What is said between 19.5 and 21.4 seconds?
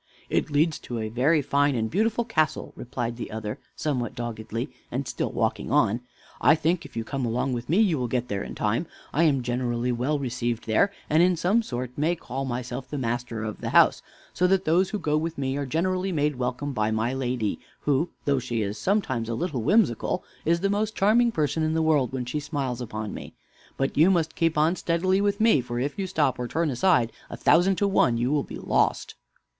whimsical, is the most charming